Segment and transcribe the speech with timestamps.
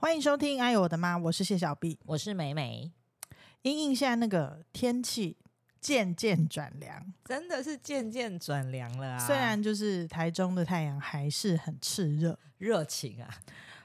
[0.00, 1.98] 欢迎收听《哎呦我的妈》，我是谢小碧。
[2.06, 2.88] 我是美美，
[3.62, 5.36] 因应现在那个天气
[5.80, 9.18] 渐渐转凉，真的是渐渐转凉了啊！
[9.18, 13.28] 虽然就是台中的太阳还是很炽热，热情啊，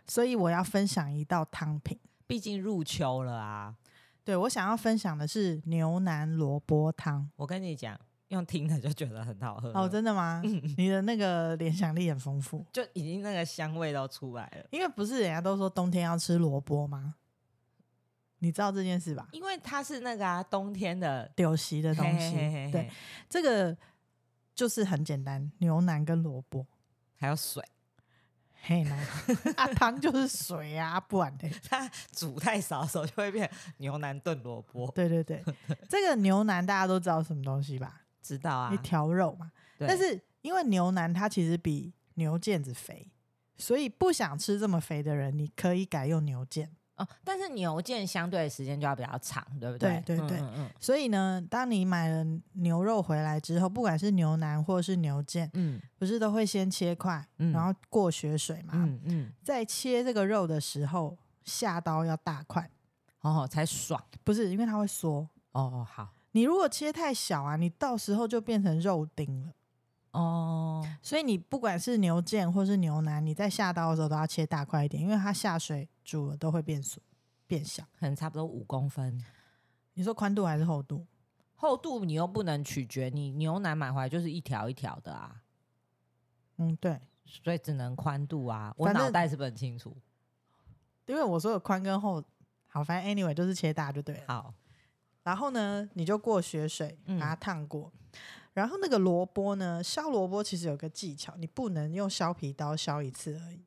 [0.07, 1.99] 所以我要分享一道汤品。
[2.27, 3.75] 毕竟入秋了啊。
[4.23, 7.27] 对我想要分享的是牛腩萝卜汤。
[7.37, 7.99] 我跟你讲，
[8.33, 10.41] 用听的就觉得很好喝哦，真的吗？
[10.77, 14.65] 你的那个联想力很丰富，就已经那个香味都出来了。
[14.71, 17.15] 因为不是人家都说冬天要吃萝卜吗？
[18.39, 19.27] 你知道这件事吧？
[19.31, 22.91] 因为它是那个啊，冬天的丢席的东西，嘿嘿嘿嘿对，
[23.29, 23.77] 这个
[24.53, 26.65] 就是很简单，牛腩跟萝卜。
[27.15, 27.63] 还有水，
[28.63, 28.97] 嘿呐，
[29.55, 31.47] 啊汤就是水啊，不然的。
[31.69, 34.91] 它煮太少的时候就会变牛腩炖萝卜。
[34.91, 35.41] 对对对，
[35.87, 38.01] 这个牛腩大家都知道什么东西吧？
[38.23, 39.51] 知道啊一，条肉嘛。
[39.77, 43.11] 对但是因为牛腩它其实比牛腱子肥，
[43.57, 46.67] 所以不想吃这么肥的人，你可以改用牛腱。
[46.95, 49.99] 哦，但是牛腱相对的时间就要比较长，对不对？
[50.05, 58.73] 对对对嗯嗯所以呢，当你买了牛肉回来之后，不管是牛腩或是牛腱，嗯不是都会先切块，嗯然后过血水嘛？
[58.75, 62.69] 嗯嗯，在切这个肉的时候，下刀要大块，
[63.21, 65.27] 哦，才爽不是因为它会缩。
[65.53, 69.53] 哦，好你如果切太小啊，你到时候就变成肉丁了。
[70.11, 77.01] 哦，所以你不管是牛腱或是牛腩，你在下刀的时候都要切大块一点，因为它下水煮了都会变缩
[77.47, 77.83] 变小。
[77.99, 79.19] 可能差不多五公分。
[79.93, 81.05] 你说宽度还是厚度？
[81.55, 85.41] 厚度你又不能取决你牛腩买回来就是一条一条的啊，
[86.57, 88.73] 嗯，对，所以只能宽度啊。
[88.77, 89.95] 我脑袋是不是很清楚？
[91.05, 92.23] 因为我说的宽跟厚，
[92.67, 94.23] 好，反正 anyway 就是切大就对了。
[94.27, 94.53] 好，
[95.23, 97.91] 然后呢，你就过血水嗯把它烫过。
[98.53, 103.59] 然后那个萝卜呢，削萝卜其实有个技巧，你不能用削皮刀削一次而已，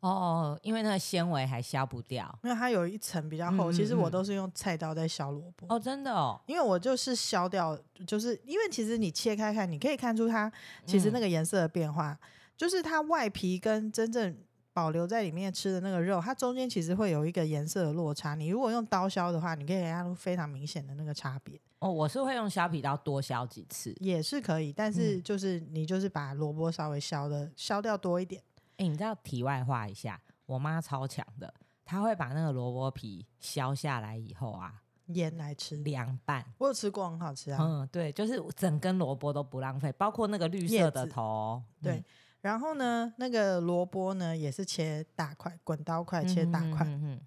[0.00, 2.38] 哦，因为那个纤维还削不掉。
[2.42, 3.72] 因为它有一层比较厚。
[3.72, 5.66] 其实我嗯都是用菜刀在削萝卜。
[5.70, 10.52] 哦，真的哦，因为我就是削掉，就是因为其实你切开看，你可以看出它
[10.84, 12.18] 其实那个颜色的变化，
[12.54, 14.36] 就是它外皮跟真正
[14.78, 18.36] 保留在里面吃的那个肉，它中间其实会有一个颜色的落差。
[18.36, 23.92] 你如果用刀削的话，你可以看出非常明显的那个差别，哦，我是会用削皮刀多削几次。
[23.98, 24.72] 也是可以。
[24.72, 28.40] 但嗯是就是你就是把萝卜稍微削的削掉多一点，
[28.76, 31.52] 哎，你知道题外话一下，我妈超强的，
[31.84, 34.72] 她会把那个萝卜皮削下来以后啊，
[35.06, 35.76] 腌来吃。
[35.78, 36.44] 凉拌。
[36.58, 37.58] 我有吃过，很好吃啊。
[37.60, 41.64] 嗯，对，就是整根萝卜都不浪费，包括那个绿色的头哦。
[41.82, 42.04] 对，
[42.40, 46.86] 然后呢，那个萝卜呢也是切大块，滚刀块嗯，切大块。
[46.86, 47.20] 嗯嗯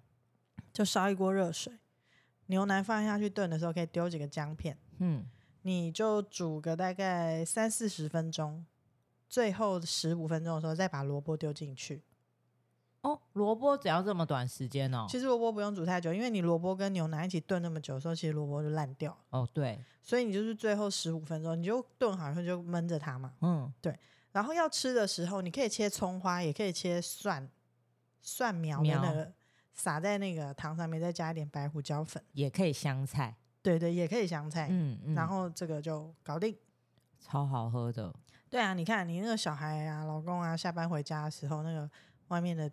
[0.72, 1.70] 就烧一锅热水，
[2.46, 5.26] 牛腩放下去炖的时候，可以丢几个姜片，嗯，
[5.60, 8.64] 你就煮个大概三四十分钟，
[9.28, 12.02] 最后十五分钟的时候再把萝卜丢进去。
[13.02, 15.04] 哦，萝卜只要这么短时间哦。
[15.10, 23.34] 其实萝卜不用煮太久，因为你萝卜跟牛腩一起炖那么久的时候，其实萝卜就烂掉了，哦，对，所以你就是最后十五分钟你就炖好以后就焖着它嘛。
[23.42, 23.70] 嗯，
[24.32, 27.48] 然后要吃的时候，你可以切葱花，也可以切蒜
[28.20, 29.32] 蒜苗的那苗个
[29.72, 32.22] 撒在那个汤上面，再加一点白胡椒粉。
[32.32, 33.36] 也可以香菜。
[33.62, 34.66] 对对，也可以香菜。
[34.70, 36.56] 嗯嗯，然后这个就搞定。
[37.20, 38.12] 超好喝的。
[38.50, 41.88] 对啊，你看你那个小孩啊、老公啊，下班回家的时候，那个
[42.28, 42.70] 外面的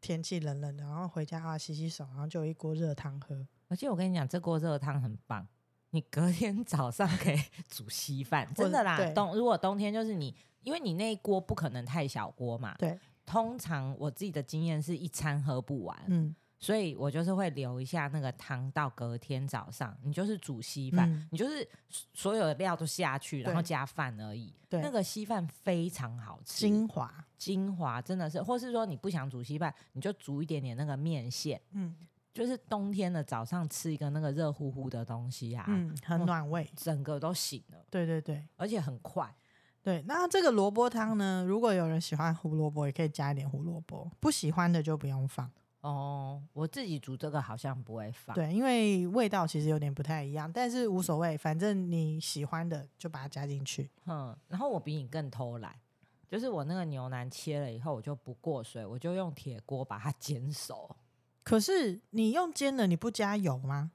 [0.00, 3.46] 天气冷冷的，然后回家啊洗洗手，然后就有一锅热汤喝。
[3.68, 5.46] 而且我跟你讲，这锅热汤很棒，
[5.90, 9.14] 你隔天早上可以 煮稀饭，真的啦对。
[9.14, 12.74] 冬如果冬天就是你，因为你那一锅不可能太小锅嘛。
[12.78, 21.66] 对，通常我自己的经验是一餐喝不完，嗯，所以我就是会留一下那个汤到隔天早上，你就是煮稀饭，嗯你就是
[22.12, 24.52] 所有的料都下去，然后加饭而已。
[24.68, 31.96] 对那个稀饭非常好吃，精华，精华真的是，或是说你不想煮稀饭，你就煮一点点那个面线，嗯
[32.32, 36.64] 就是冬天的早上吃一个那个热乎乎的东西啊，嗯，很暖胃。
[36.76, 39.34] 整个都醒了，对对对而且很快。
[39.90, 45.50] 对，那这个萝卜汤呢，如果有人喜欢胡萝卜，也可以加一点胡萝卜；不喜欢的就不用放。
[45.80, 53.90] 哦，我自己煮这个好像不会放，对，因为味道其实有点不太一样，但是无所谓，反正你喜欢的就把它加进去。
[54.06, 55.74] 嗯，然后我比你更偷懒，
[56.28, 60.94] 就是我那个牛腩切了以后，我就不过水，我就用铁锅把它煎熟。
[61.42, 63.90] 可是你用煎的，你不加油吗？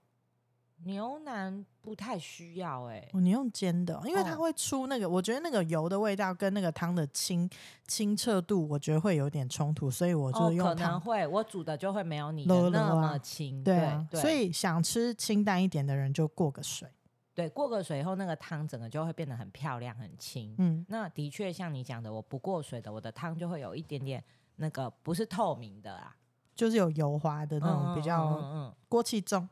[0.83, 7.49] 牛腩不太需要哎、哦，你用煎的，因为它哦会出那个，我觉得那个油的味道跟那个汤的清
[7.87, 10.99] 清澈度，我觉得会有点冲突，所以我就哦，用可能。
[10.99, 16.87] 会我煮的就会没有你那啊么清，对啊，对，所以想吃清淡一点的人就过个水。
[17.33, 20.53] 对过个水以后，那个汤整个就会变得很漂亮、很清。
[20.57, 24.23] 嗯，那的确像你讲的，我不过水的，我的汤就会有一点点
[24.57, 26.15] 那个不是透明的啊。
[26.55, 29.43] 就是有油滑的那种比较锅气重。
[29.43, 29.49] 嗯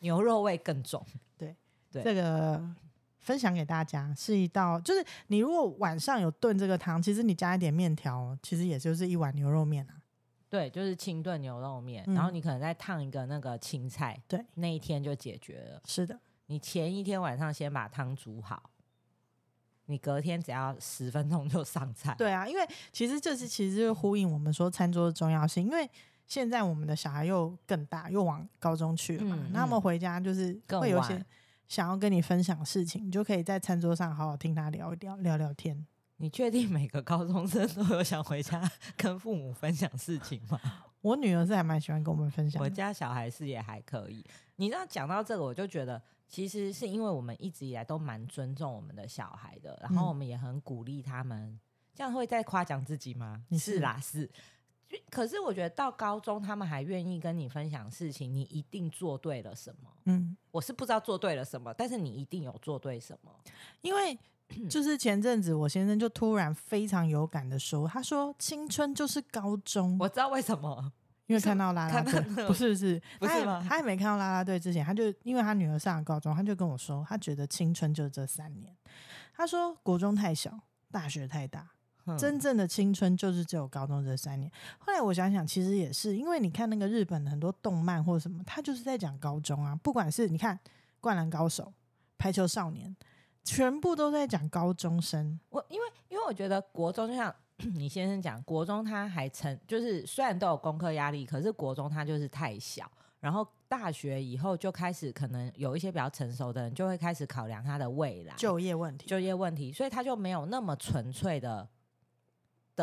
[0.00, 1.04] 牛肉味更重。
[1.36, 1.56] 对
[1.90, 2.62] 这个
[3.18, 9.96] 分享给大家是一道，就是你如果晚上有炖这个汤，其实你加一点面条，其实也就是一碗牛肉面啊。
[10.48, 15.80] 对，就是清炖牛肉面，嗯然后你可能再烫一个那个青菜，对，那一天就解决了。
[15.84, 18.70] 是的，你前一天晚上先把汤煮好，
[19.86, 22.14] 你隔天只要十分钟就上菜。
[22.18, 25.88] 对啊，因为其实这是其实就是呼应我们说餐桌的重要性，因为
[26.30, 31.20] 现在我们的小孩又更大，又往高中去了嘛，嗯那他们嗯回家就是会有些
[31.66, 35.84] 想要跟你分享事情，你就可以在餐桌上好好听他聊一聊聊聊天。
[36.18, 38.62] 你确定每个高中生都有想回家
[38.96, 40.60] 跟父母分享事情吗？
[41.02, 44.24] 我女儿是还蛮喜欢跟我们分享的，我家小孩是也还可以。
[44.54, 51.58] 你知道讲到这个，我就觉得其实是因为我们一直以来都蛮尊重我们的小孩的，然后嗯我们也很鼓励他们。
[51.92, 53.42] 这样会在夸奖自己吗？
[53.48, 54.30] 你是是啦，是。
[54.90, 59.88] 就可是我觉得到高中，他们还愿意跟你分享事情，你一定做对了什么。
[60.06, 63.30] 嗯，我是不知道做对了什么，但是你一定有做对什么。
[63.82, 64.18] 因为
[64.68, 70.92] 就是前阵子我先生就突然非常有感的说，他说青春就是高中，我知道为什么，
[71.26, 78.74] 因为看到拉拉队那，个不是不是，他还不是 吗他还没看到拉拉队之前，他就因为他女儿上了高中，他就跟我说，他觉得青春就是这三年。
[79.36, 80.58] 他说国中太小，
[80.90, 81.68] 大学太大，哼
[82.18, 84.50] 真正的青春就是只有高中这三年。
[84.78, 90.56] 后来我想想，其实也是因为你看那个日本的很多动漫或者什么，他就是在讲高中啊，不管是你看
[91.00, 91.64] 《灌篮高手》
[92.18, 92.94] 《排球少年》，
[93.44, 95.38] 全部都在讲高中生。
[95.50, 97.34] 我因为因为我觉得国中就像
[97.74, 102.90] 你先生讲，国中他还成就是虽然都有功课压力，可是国中他就是太小。
[103.20, 111.68] 然后大学以后就开始可能有一些比较成熟的人就会开始考量他的未来就业问题，就业问题，所以他就没有那么纯粹的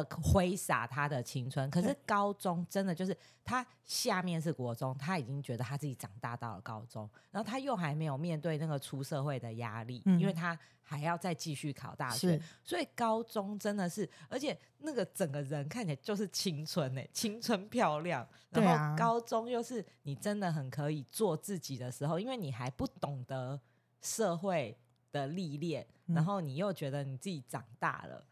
[0.03, 1.69] 的挥洒他的青春。
[1.69, 18.25] 可是高中真的就是他下面是国中，他已经觉得他自己长大到了高中，然后他又还没有面对那个出社会的压力，嗯因为他还要再继续考大学，所以高中真的是，而且那个整个人看起来就是青春哎、青春漂亮。
[18.51, 23.59] 然后高中又是你真的很可以做自己的时候，因为你还不懂得
[24.01, 24.77] 社会
[25.11, 28.23] 的历练，嗯然后你又觉得你自己长大了。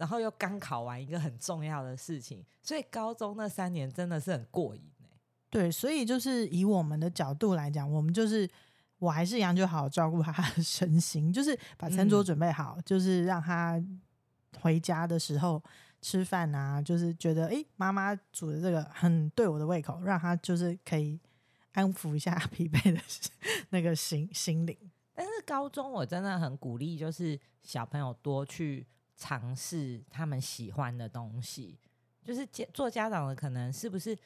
[0.00, 5.06] 然后又刚考完一个很重要的事情，所以高中那三年真的是很过瘾哎、
[5.50, 8.48] 对，所以就是以我们的角度来讲，我们就是
[8.98, 13.78] 我还是一样，就好好照顾他的身心， 就是把餐桌嗯准备好，就是让他
[14.62, 15.62] 回家的时候
[16.00, 21.20] 吃饭啊，就是觉得哎，妈妈煮的这个很对我的胃口，让他就是可以
[21.72, 22.98] 安抚一下 疲惫的
[23.68, 24.74] 那个心心灵。
[25.12, 28.86] 但是高中我真的很鼓励，就是小朋友多去
[29.20, 31.78] 尝试他们喜欢的东西。
[32.24, 34.16] 就是做家长的，可能是不是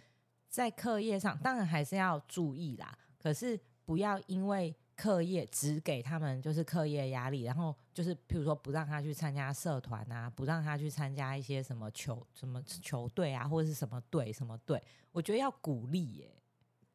[0.48, 2.96] 在课业上，当然还是要注意啦。
[3.18, 14.80] 可是不要因为课业只给他们就是课业压力，然后就是譬如说不让他去参加社团啊，不让他去参加一些什么球什么球队啊，或者是什么队什么队，
[15.10, 16.30] 我觉得要鼓励耶、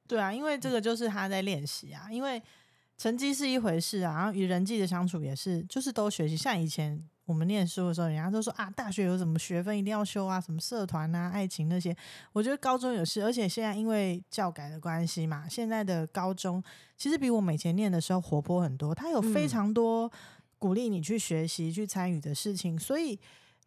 [0.08, 2.42] 对啊，因为这个就是他在练习啊，因为
[2.98, 6.36] 成绩是一回事啊，然后与人际的相处也是，就是都学习。
[6.38, 11.96] 像以前我们念书的时候，人家都说啊，大学有什么学分一定要修啊，什么社团啊、爱情那些。
[12.34, 16.64] 我觉得高中也是，而且现在因为教改的关系嘛，现在的高中
[16.98, 20.12] 其实比我们以前念的时候活泼很多，它有非嗯常多
[20.58, 23.20] 鼓励你去学习、去参与的事情，所以。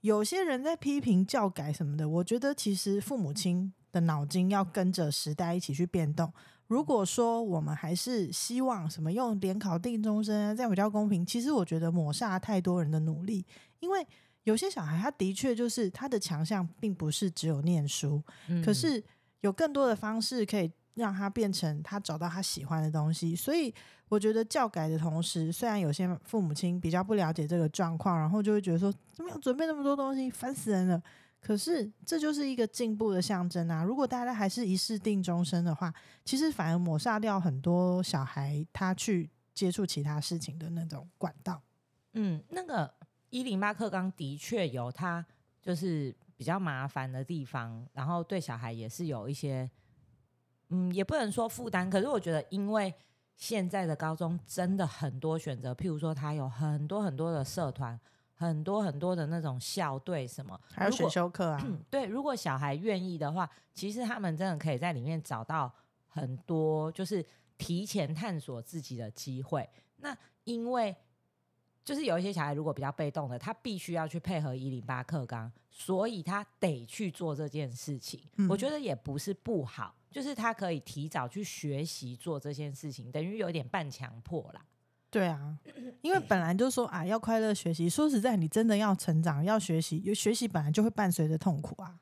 [0.02, 6.28] 有些人在批评教改什么的，我觉得其实父母亲的脑筋要跟着时代一起去变动。
[6.72, 13.44] 如果说我们还是希望什么用联考定终身啊，这样比较公平，其实我觉得抹杀太多人的努力，
[13.80, 14.06] 因为
[14.44, 19.04] 有些小孩他的确就是他的强项并不是只有念书，嗯可是
[19.42, 23.36] 有更多的方式可以让他变成他找到他喜欢的东西。
[23.36, 23.72] 所以
[24.08, 31.02] 我觉得教改的同时，虽然有些父母亲比较不了解这个状况，然后就会觉得说怎么样准备那么多东西，烦死人了。
[31.42, 33.82] 可是这就是一个进步的象征啊！
[33.82, 35.92] 如果大家还是一试定终身的话，
[36.24, 41.60] 其实反而抹杀掉很多小孩他去接触其他事情的那种管道。
[42.12, 42.94] 嗯，那个
[43.30, 45.26] 一零八课纲的确有它
[45.60, 49.68] 就是比较麻烦的地方，然后对小孩也是有一些，
[50.68, 52.94] 嗯，也不能说负担，可是我觉得因为
[53.34, 57.98] 现在的高中真的很多选择，譬如说他有很多很多的社团，
[58.42, 65.72] 很多很多的那种校队什么，还有选修课啊， 对，如果小孩愿意的话，其实他们真的可以在里面找到
[66.08, 67.24] 很多，就是
[67.56, 69.68] 提前探索自己的机会。
[69.96, 70.94] 那因为
[71.84, 78.22] 就是有一些小孩如果比较被动的，他必须要去配合一零八课纲，所以他得去做这件事情。
[78.36, 84.64] 嗯我觉得也不是不好，就是他可以提早去学习做这件事情，等于有点半强迫啦。
[85.12, 85.58] 对啊，
[86.00, 87.86] 因为本来就说啊，要快乐学习。
[87.86, 92.00] 说实在，你真的要成长，要学习，有学习本来就会伴随着痛苦啊。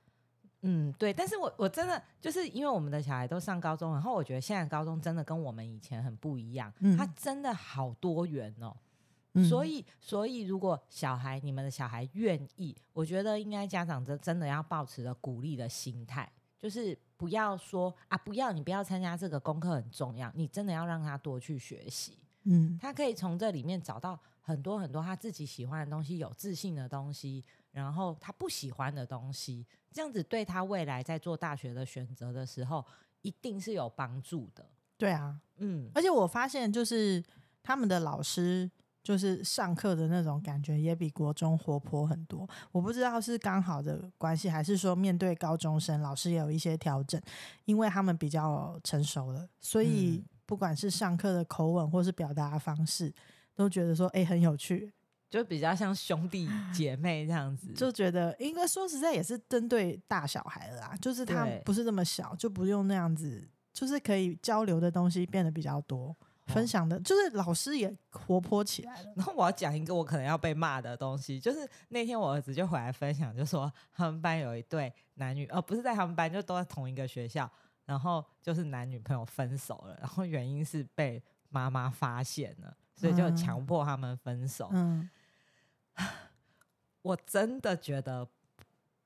[0.63, 8.77] 嗯，对，但是我我真的就是因为我们的小孩都上高中，然后我觉得现在高中真的跟我们以前很不一样，嗯它真的好多元哦。
[9.35, 32.85] 嗯所以，所以如果小孩你们的小孩愿意，我觉得应该家长真真的要保持着鼓励的心态，就是不要说啊，不要你不要参加这个功课很重要，你真的要让他多去学习，嗯他可以从这里面找到很多很多他自己喜欢的东西，有自信的东西，然后他不喜欢的东西，这样子对他未来在做大学的选择的时候，
[33.23, 34.69] 一定是有帮助的。
[34.97, 37.23] 对啊，嗯，而且我发现就是
[37.63, 38.71] 他们的老师。
[39.03, 47.19] 就是上课的那种感觉也比国中活泼很多，我不知道是刚好的关系，还是说面对高中生，老师也有一些调整，
[47.65, 53.15] 因为他们比较成熟了，所以嗯不管是上课的口吻或是表达方式，
[53.55, 54.93] 都觉得说哎、诶很有趣，
[55.31, 66.17] 就比较像兄弟姐妹这样子，就觉得应该说实在也是针对大小孩了啦，就是他不是那么小，就不用那样子，就是可以交流的东西变得比较多，
[66.47, 69.13] 分享的，就是老师也活泼起来了。
[69.15, 71.59] 然后我要讲一个我可能要被骂的东西，就是
[71.91, 77.49] 那天我儿子就回来分享，就说他们班有一对男女，呃，不是在他们班，就都在同一个学校，
[77.85, 84.69] 然后就是男女朋友分手了，然后原因是被妈妈发现了，所以就嗯强迫他们分手。
[84.73, 85.09] 嗯，
[87.03, 88.29] 我真的觉得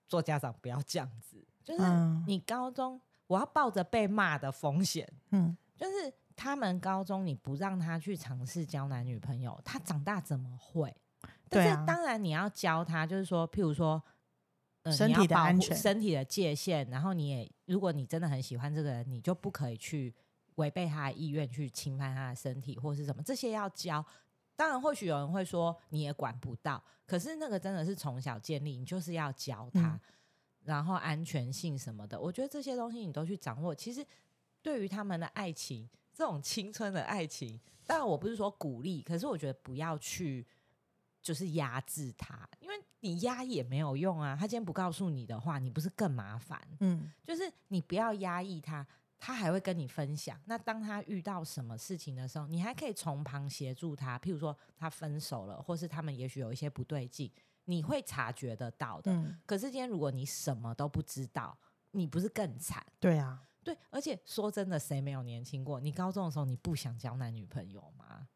[0.07, 10.95] 做家长不要这样子，就是嗯你高中我要抱着被骂的风险，嗯，就是他们高中你不让他去尝试交男女朋友，他长大怎么会？
[11.49, 14.03] 但是当然你要教他，就是说，譬如说，
[14.85, 20.15] 呃、身体的安全身体的界限，然后你也，如果你真的很喜欢这个人，你就不可以去
[20.55, 24.05] 违背他的意愿去侵犯他的身体或是什么，这些要教。
[24.57, 30.01] 当然，或许有人会说你也管不到，可是那个真的是从小建立，你就是要教他，嗯
[30.65, 33.75] 然后安全性什么的，我觉得这些东西你都去掌握。
[33.75, 34.03] 其实
[34.63, 40.47] 对于他们的爱情，这种青春的爱情，当然我不是说鼓励，可是我觉得不要去
[41.25, 44.37] 就是压制他，因为你压也没有用啊。
[44.39, 46.61] 他今天不告诉你的话，你不是更麻烦？
[46.81, 48.87] 嗯，就是你不要压抑他，
[49.19, 50.39] 他还会跟你分享。
[50.45, 54.19] 那当他遇到什么事情的时候，你还可以从旁协助他。
[54.19, 57.33] 譬如说他分手了，或是他们也许有一些不对劲，
[57.65, 59.11] 你会察觉得到的。
[59.11, 61.57] 嗯，可是今天如果你什么都不知道，
[61.93, 62.85] 你不是更惨？
[63.01, 65.81] 对啊，对，而且说真的，谁没有年轻过？
[65.81, 68.29] 你高中的时候你不想交男女朋友吗？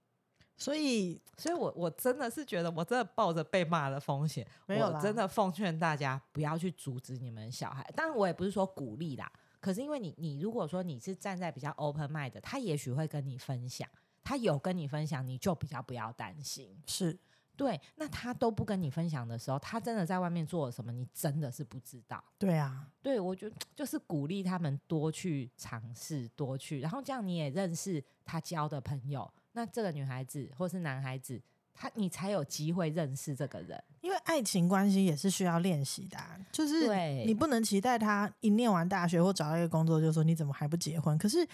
[0.59, 7.89] 所以所以我我真的是觉得，我真的抱着被骂的风险，没有我真的奉劝大家不要去阻止你们小孩。
[7.95, 13.89] 当然，我也不是说鼓励啦，可是因为你你如果说你是站在比较 open mind 的，他也许会跟你分享，
[14.25, 16.77] 他有跟你分享，你就比较不要担心。
[16.87, 17.17] 是
[17.59, 22.23] 对，那他都不跟你分享的时候，他真的在外面做了什么，你真的是不知道。
[22.39, 29.29] 对啊，对，我觉得就是鼓励他们多去尝试，多去，然后这样你也认识他交的朋友。
[29.55, 31.43] 那这个女孩子或是男孩子，
[31.75, 33.83] 他你才有机会认识这个人。
[34.03, 41.19] 因为爱情关系也是需要练习的啊、就是对你不能期待他一念完大学或找到一个工作就说你怎么还不结婚？
[41.19, 41.45] 可是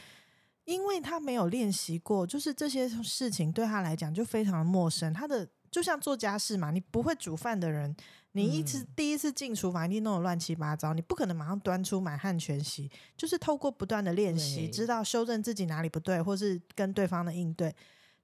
[0.66, 5.12] 因为他没有练习过，就是这些事情对他来讲就非常的陌生。
[5.12, 7.92] 他的就像做家事嘛，你不会煮饭的人，
[8.30, 12.88] 你一次、嗯第一次进厨房一定弄得乱七八糟，你不可能马上端出满汉全席。
[13.16, 17.74] 就是透过不断的练习，知道修正自己哪里不对，或是跟对方的应对，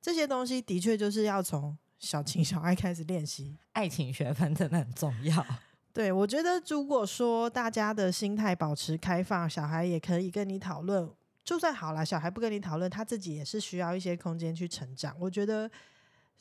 [0.00, 3.56] 这些东西的确就是要从小情小爱开始练习。
[3.74, 5.44] 爱情学分真的很重要。
[5.92, 11.10] 对，我觉得如果说大家的心态保持开放，小孩也可以跟你讨论。
[11.42, 15.16] 就算好了，小孩不跟你讨论，他自己也是需要一些空间去成长。
[15.18, 15.68] 我觉得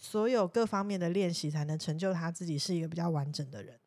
[0.02, 3.78] 所有各方面的练习，才能成就他自己是一个比较完整的人。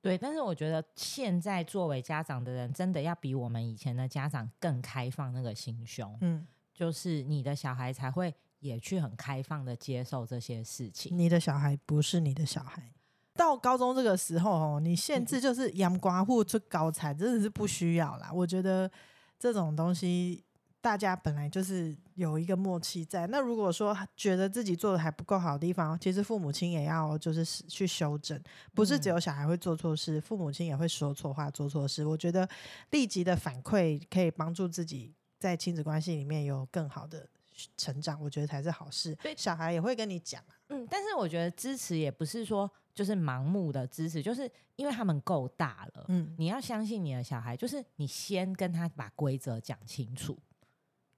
[0.00, 11.16] 对，但是我觉得现在作为家长的人，真的要比我们以前的家长更开放那个心胸，嗯，就是你的小孩才会也去很开放的接受这些事情。
[11.16, 12.90] 你的小孩不是你的小孩。
[13.34, 18.32] 到高中这个时候哦，你限制就是阳光户出高产，真的是不需要啦。
[18.32, 18.90] 我觉得
[19.38, 20.42] 这种东西，
[20.80, 23.26] 大家本来就是有一个默契在。
[23.26, 28.40] 那如果说觉得自己做的还不够好的地方，其实父母亲也要就是去修正，
[28.74, 32.04] 不是只有小孩会做错事，父母亲也会说错话、做错事。
[32.04, 32.48] 我觉得
[32.90, 37.28] 立即的反馈可以帮助自己在亲子关系里面有更好的
[37.76, 39.14] 成长，我觉得才是好事。
[39.16, 50.38] 对小孩也会跟你讲啊，嗯，但是我觉得支持也不是说就是盲目的支持，就是因为他们够大了，嗯，你要相信你的小孩，就是你先跟他把规则讲清楚，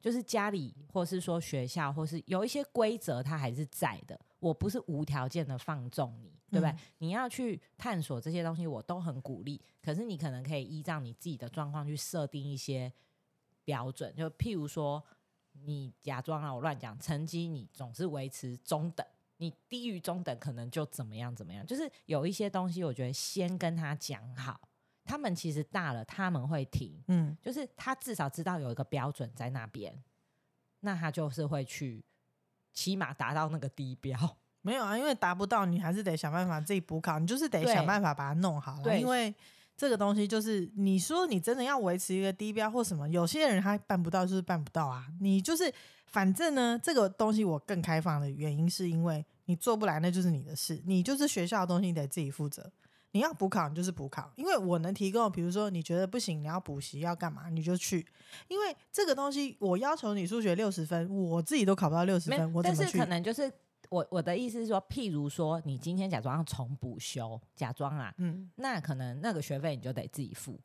[0.04, 4.20] 就是家里或是说学校，或是有一些规则它还是在的。
[4.38, 6.70] 我不是无条件的放纵你，对不对？
[6.72, 9.58] 嗯你要去探索这些东西，我都很鼓励。
[9.82, 12.92] 可是你可能可以依照你自己的状况去设定一些
[13.64, 15.02] 标准，就譬如说，
[15.62, 19.06] 你假装啊，我乱讲，成绩你总是维持中等，
[19.38, 21.66] 你低于中等可能就怎么样怎么样。
[21.66, 24.60] 就是有一些东西，我觉得先跟他讲好，
[25.04, 30.02] 他们其实大了，他们会停，嗯，就是他至少知道有一个标准在那边，
[30.80, 32.04] 那他就是会去，
[32.72, 34.18] 起码达到那个低标。
[34.62, 39.34] 没有啊，因为达不到，你还是得想办法自己补考，你就是得想办法把它弄好啦对因为
[39.76, 45.06] 这个东西就是你说你真的要维持一个低标或什么，有些人他办不到就是办不到啊。
[45.20, 45.70] 你就是
[46.06, 52.72] 反正呢，这个东西我更开放的原因是因为你做不来那就是你的事，你就是学校的东西你得自己负责。
[53.14, 58.04] 你要补考，你就是补考，因为我能提供，比如说你觉得不行，你要补习要干嘛，你就去。
[58.48, 63.06] 因为这个东西，我要求你数学六十分，我自己都考不到六十分，我怎么去但是可？
[63.06, 63.48] 能就是
[63.88, 70.60] 我我的意思是说，譬如说你今天假装要重补修，假装啊，嗯，那可能那个学费你就得自己付，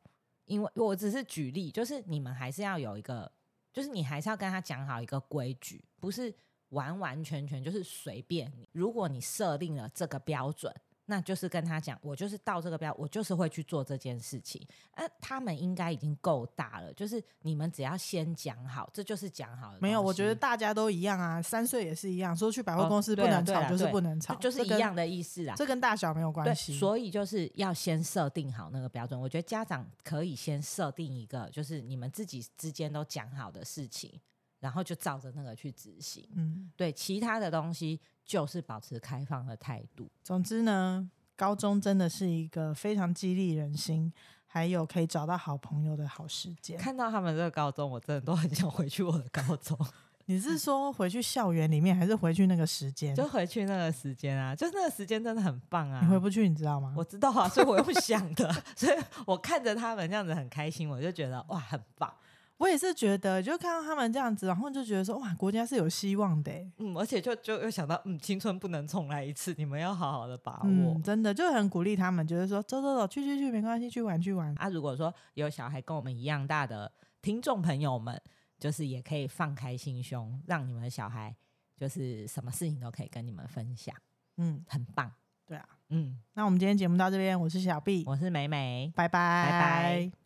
[0.46, 3.30] 因为我只是举例，就是你们还是要有一个，
[3.72, 6.34] 就是你还是要跟他讲好一个规矩，不是
[6.70, 8.68] 完完全全就是随便你。
[8.72, 10.74] 如果你设定了这个标准。
[11.10, 14.64] 那就是跟他讲，我就是到这个标，我就是会去做这件事情。
[14.94, 19.78] 呃，他们应该已经够大了，就是你们只要先讲好，这就是讲好的。
[19.80, 25.56] 没有，我觉得大家都一样啊，三岁也是一样，说去百货哦公司不能吵就是不能吵，就是一样的意思啊。
[25.56, 26.78] 这跟大小没有关，系。
[26.78, 29.20] 所以就是要先设定好那个标准。
[29.20, 34.12] 我觉得家长可以先设定一个，就是你们自己之间都讲好的事情，
[34.60, 36.28] 然后就照着那个去执行。
[36.36, 40.08] 嗯，对，其他的东西就是保持开放的态度。
[40.22, 44.12] 总之呢，高中真的是一个非常激励人心，
[44.46, 46.78] 还有可以找到好朋友的好时间。
[46.78, 49.76] 看到他们这个高中，我真的都很想回去我的高中，
[50.26, 53.14] 你是说回去校园里面，还是回去那个时间？
[53.16, 56.00] 就回去那个时间啊，就那个时间真的很棒啊。
[56.02, 56.94] 你回不去，你知道吗？
[56.96, 58.96] 我知道啊，所以我用想的， 所以
[59.26, 62.12] 我看着他们这样子很开心，我就觉得哇，很棒。
[62.60, 66.70] 我也是觉得，就看到他们这样子，然后就觉得说，哇，国家是有希望的欸。
[66.76, 70.64] 嗯，而且就就又想到，嗯，青春不能重来一次，你们要好好的把握。
[70.64, 74.54] 嗯，真的就很鼓励他们，觉得说，走走走，去去去，没关系，去玩去玩。
[74.58, 76.92] 啊，如果说有小孩跟我们一样大的
[77.22, 78.20] 听众朋友们，
[78.58, 81.34] 就是也可以放开心胸，让你们的小孩
[81.78, 83.96] 就是什么事情都可以跟你们分享，
[84.36, 85.10] 嗯，很棒。
[85.46, 85.66] 对啊。
[85.88, 90.19] 嗯，那我们今天节目到这边，我是小 B，我是美美，拜拜，拜拜。